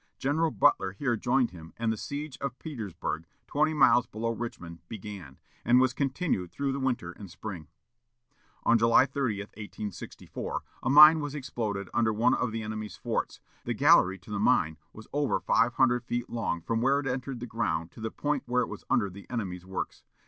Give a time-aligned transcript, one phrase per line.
[0.17, 5.37] General Butler here joined him, and the siege of Petersburg, twenty miles below Richmond, began,
[5.63, 7.67] and was continued through the winter and spring.
[8.63, 13.41] On July 30, 1864, a mine was exploded under one of the enemy's forts.
[13.63, 17.39] The gallery to the mine was over five hundred feet long from where it entered
[17.39, 20.01] the ground to the point where it was under the enemy's works.